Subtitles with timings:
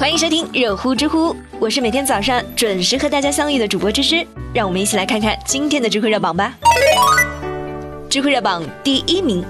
[0.00, 6.54] 欢迎收听热乎知乎，我是每天早上准时和大家相遇的主播芝芝，让我们一起来看看今天的知乎热榜吧。
[8.08, 9.44] 知乎热榜第一名，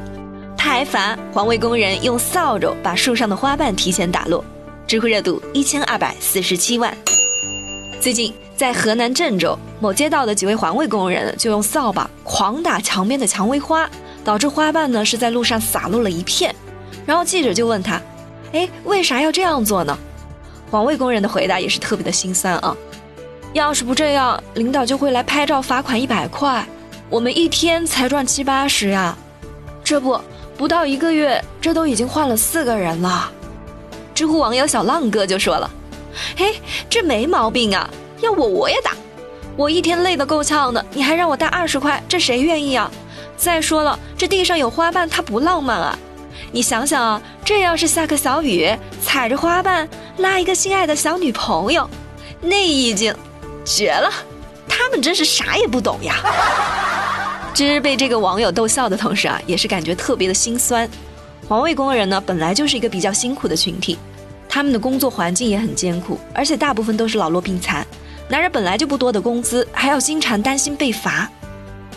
[0.56, 4.44] 台阀环卫工人用扫帚把树上的花瓣提前打落，
[4.88, 6.92] 知乎热度一千二百四十七万。
[8.00, 13.88] 最近在河南郑州某街道的几位环卫工人就用扫把狂打墙边的蔷薇花，
[14.24, 16.52] 导致花瓣呢是在路上洒落了一片。
[17.06, 18.02] 然后记者就问他
[18.52, 19.96] ：“哎，为啥要这样做呢？”
[20.70, 22.76] 环卫工人的回答也是特别的心酸啊！
[23.52, 26.64] 要是不这样，领导就会来拍照罚款一百块，
[27.08, 29.16] 我们一天才赚七八十呀！
[29.82, 30.20] 这不，
[30.56, 33.28] 不到一个月，这都已经换了四个人了。
[34.14, 35.68] 知乎网友小浪哥就说了
[36.36, 38.92] ：“嘿，这没毛病啊，要我我也打，
[39.56, 42.88] 我一天累得够呛的，你还让我带二十块，这谁愿意啊？
[43.36, 45.98] 再说了，这地上有花瓣，它不浪漫啊！
[46.52, 48.70] 你想想啊，这要是下个小雨，
[49.02, 49.88] 踩着花瓣。”
[50.20, 51.88] 拉一个心爱的小女朋友，
[52.40, 53.14] 那意境
[53.64, 54.10] 绝了！
[54.68, 56.14] 他们真是啥也不懂呀。
[57.54, 60.88] 芝被这个网友逗笑的同时啊，也是感觉特别的心酸。
[61.48, 63.98] 环卫工人呢，本来就是一个比较辛苦的群体，
[64.48, 67.84] 他们的工作环境也很艰苦，而且大部分都是老弱病残，
[68.28, 71.28] 拿着本来就不多的工资，还要经常担心被罚。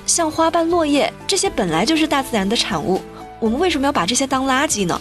[0.06, 3.02] 像花瓣、落叶这些本来就是大自然的产物，
[3.40, 5.00] 我们为什么要把这些当垃圾呢？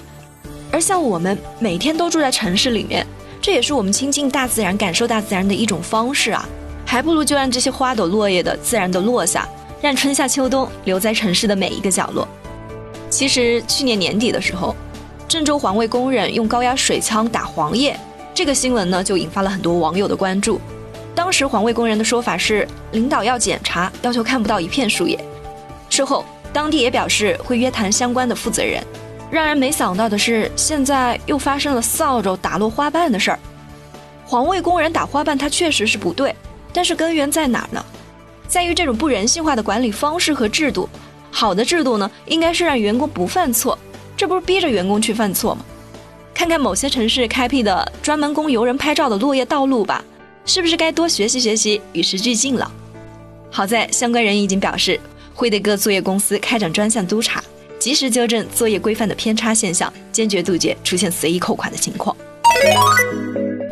[0.73, 3.07] 而像我们每天都住在城市里面，
[3.41, 6.49] 这也是我们亲近大自然、感受大自然的一种方式啊！
[6.87, 9.47] 还不如就让这些花朵落叶的自然的落下，
[9.81, 12.27] 让春夏秋冬留在城市的每一个角落。
[13.11, 14.75] 其实去年年底的时候，
[15.29, 17.99] 郑州环卫工人用高压水枪打黄叶，
[18.33, 20.59] 这个新闻呢就引发了很多网友的关注。
[21.15, 25.19] 当时环卫工人的说法是，领导要检查，要求看不到一片树叶。
[25.91, 28.83] 事后，当地也表示会约谈相关的负责人。
[29.33, 33.39] 让人没想到的是，现在又发生了扫帚打落花瓣的事儿。
[34.27, 36.37] 环卫工人打花瓣，它确实是不对，
[36.71, 37.83] 但是根源在哪儿呢？
[38.47, 40.87] 在于这种不人性化的管理方式和制度。
[41.31, 43.79] 好的制度呢，应该是让员工不犯错，
[44.19, 45.65] 这不是逼着员工去犯错吗？
[46.35, 50.05] 看看某些城市开辟的专门供游人拍照的落叶道路吧，
[50.45, 52.71] 是不是该多学习学习，与时俱进了？
[53.51, 55.01] 好在相关人已经表示，
[55.35, 57.43] 会对各作业公司开展专项督查。
[57.83, 62.17] 及时纠正作业规范的偏差现象，坚决杜绝出现随意扣款的情况。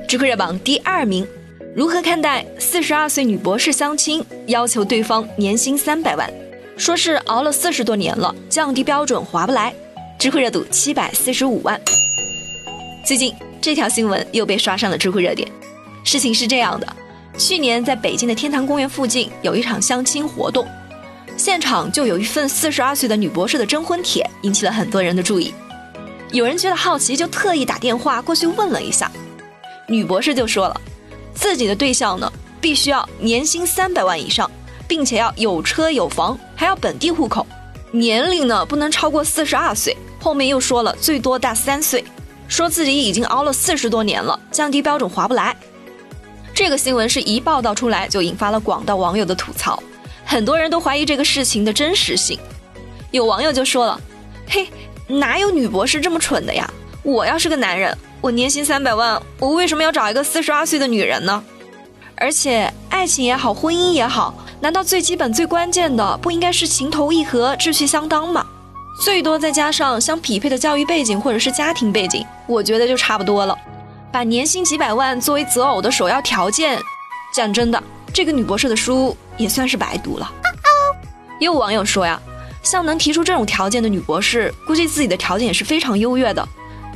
[0.09, 1.25] 知乎热榜第二名，
[1.77, 6.29] 如何看待四十二岁女博士相亲要求对方年薪三百万，
[6.77, 9.73] 说是熬了四十多年了，降低标准划不来。
[10.19, 11.81] 知乎热度七百四十五万。
[13.07, 15.49] 最近这条新闻又被刷上了知乎热点。
[16.03, 16.97] 事情是这样的，
[17.39, 20.67] 去年在北京的天坛公园附近有一场相亲活动。
[21.41, 25.55] 现场就有一份四十二岁的女博士的征婚帖，引起了很多人的注意。
[26.33, 29.11] 有人觉得好奇，就特意打电话过去问了一下。
[29.89, 30.79] 女博士就说了，
[31.35, 32.31] 自己的对象呢，
[32.61, 34.49] 必须要年薪三百万以上，
[34.87, 37.47] 并且要有车有房，还要本地户口，
[37.91, 39.97] 年龄呢不能超过四十二岁。
[40.21, 42.05] 后面又说了，最多大三岁，
[42.49, 45.57] 说自己已经熬了四十多年了，降低标准划不来。
[46.53, 49.83] 这个新闻是一报道出来，就引发了广大网友的吐槽。
[50.31, 52.39] 很多人都怀疑这个事情的真实性，
[53.11, 54.01] 有网友就说了
[54.49, 54.69] ：“嘿，
[55.09, 56.73] 哪有女博士这么蠢的呀？
[57.03, 61.43] 我要是个男人，我年薪三百万，我为什么要找一个四十二岁的女人呢？
[62.15, 68.47] 而且爱情也好，婚姻也好，难道最基本最关键的不应该是情投意合、志趣相当吗？
[69.03, 73.59] 最多再加上相匹配的教育背景或者是家庭背景，我觉得就差不多了。
[74.13, 76.81] 把年薪几百万作为择偶的首要条件，
[77.35, 77.83] 讲真的，
[78.13, 80.31] 这个女博士的书。”也算是白读了。
[81.39, 82.21] 也有网友说呀，
[82.63, 86.47] 像能提出这种条件的女博士，估计自己的条件也是非常优越的。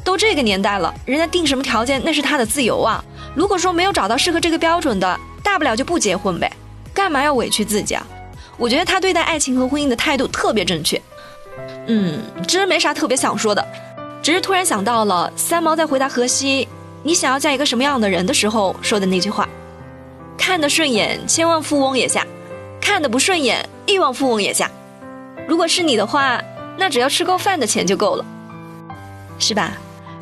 [0.05, 3.03] 都这个年代了，人家定什么条件那是她的自由啊。
[3.35, 6.53] 如果说没有找到适合这个标准的，大不了就不结婚呗，
[6.93, 8.07] 干嘛要委屈自己啊？
[8.59, 11.01] 我觉得她对待爱情和婚姻的态度特别正确。
[11.87, 13.67] 嗯，真没啥特别想说的，
[14.23, 16.69] 只是突然想到了三毛在回答荷西
[17.03, 19.49] “你想要嫁一个什么样的人”的时候说的那句话
[20.37, 22.27] ：“看得顺眼，千万富翁也嫁。”
[22.81, 24.71] 看得不顺眼，亿万富翁也嫁。
[25.49, 26.39] 如果是你的话，
[26.77, 28.25] 那只要吃够饭的钱就够了，
[29.39, 29.73] 是吧？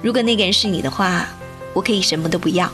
[0.01, 1.27] 如果那个人是你的话，
[1.73, 2.69] 我可以什么都不要；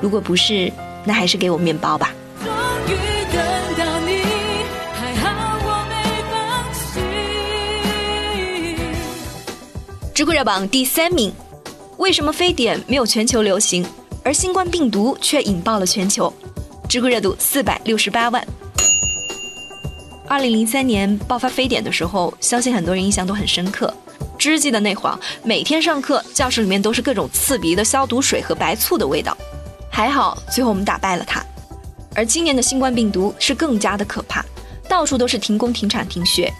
[0.00, 0.72] 如果不是，
[1.04, 2.14] 那还是给我面包吧。
[10.14, 11.32] 知乎热榜第三名，
[11.98, 13.84] 为什么非典没有全球流行，
[14.22, 16.32] 而新冠病毒却引爆了全球？
[16.88, 18.46] 知乎热度四百六十八万。
[20.28, 23.92] 二零零三年爆发非典的时候，相信很多人印象都很深刻。
[24.38, 29.36] 知记的那会儿，每天上课，教室里面都是各种刺鼻的消毒水和白醋的味道。
[29.90, 31.44] 还好，最后我们打败了它。
[32.14, 34.44] 而今年的新冠病毒是更加的可怕，
[34.88, 36.52] 到处都是停工、停产、停学，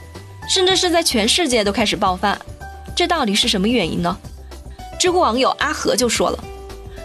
[0.48, 2.36] 甚至是在全世界都开始爆发。
[2.96, 4.16] 这到底是什么原因呢？
[4.98, 6.44] 知乎网友阿和就说了：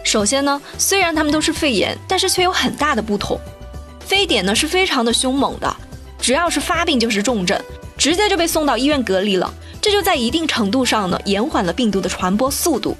[0.04, 3.40] 首先呢，虽然他们都是肺炎，但是却有很大的不同。
[4.00, 5.76] 非典呢是非常的凶猛的，
[6.20, 7.60] 只要是发病就是重症，
[7.98, 9.54] 直接就被送到医院隔离了。
[9.82, 12.96] 这就在一定程度上呢延缓了病毒的传播速度。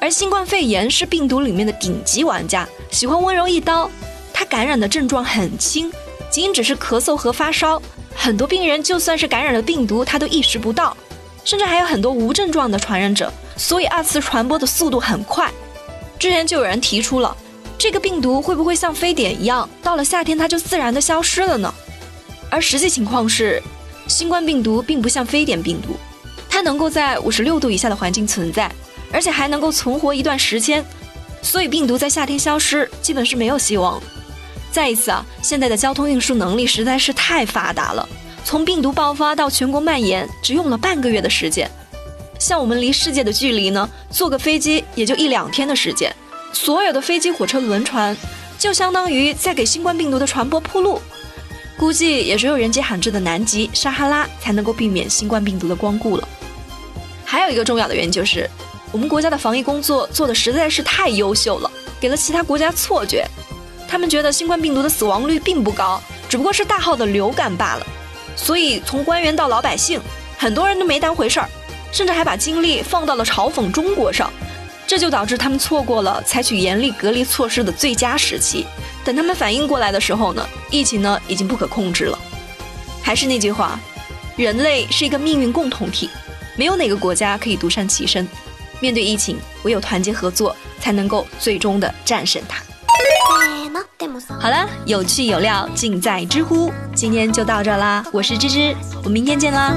[0.00, 3.90] 而新冠肺炎是病毒里面的顶级玩家，喜欢温柔一刀。
[4.32, 5.92] 他感染的症状很轻，
[6.30, 7.82] 仅只是咳嗽和发烧。
[8.14, 10.96] 很多病人就算是感染了病毒，他都意识不到，
[11.44, 13.32] 甚至还有很多无症状的传染者。
[13.56, 15.50] 所以二次传播的速度很快。
[16.18, 17.36] 之前就有人提出了，
[17.78, 21.72] 这个病毒会不会像非典一样，到了夏天它就自然的消失了呢？
[22.50, 23.62] 而实际情况是，
[24.08, 25.96] 新冠病毒并不像非典病毒，
[26.50, 28.70] 它能够在五十六度以下的环境存在，
[29.12, 30.84] 而且还能够存活一段时间。
[31.40, 34.02] 所以病毒在夏天消失，基本是没有希望。
[34.72, 38.08] 再一次啊，现在的交通运输能力实在是太发达了，
[38.44, 41.70] 从病毒爆发到全国蔓延，只用了半个月的时间。
[42.38, 46.14] 像我们离世界的距离呢，坐个飞机也就一两天的时间。
[46.52, 48.16] 所有的飞机、火车、轮船，
[48.58, 51.00] 就相当于在给新冠病毒的传播铺路。
[51.76, 56.28] 估计也只有人迹罕至的南极、撒哈拉才能够避免新冠病毒的光顾了。
[57.24, 58.48] 还有一个重要的原因就是，
[58.90, 61.70] 我们国家的防疫工作做的实在是太优秀了，
[62.00, 63.24] 给了其他国家错觉。
[63.86, 67.86] 他们觉得新冠病毒的死亡率并不高，只不过是大号的流感罢了。
[68.34, 70.00] 所以从官员到老百姓，
[70.36, 71.48] 很多人都没当回事儿，
[71.92, 74.30] 甚至还把精力放到了嘲讽中国上。
[74.86, 78.64] 这就导致他们错过了采取严厉隔离措施的最佳时期。
[79.04, 82.18] 等他们反应过来的时候呢，疫情呢已经不可控制了。
[83.02, 83.78] 还是那句话，
[84.36, 86.08] 人类是一个命运共同体，
[86.56, 88.26] 没有哪个国家可以独善其身。
[88.80, 92.62] 面对疫情，唯有团结合作，才能够最终的战胜它。
[94.40, 99.76] 好了，有趣有料尽在知乎，今天就到这啦，我是芝芝，我们明天见啦。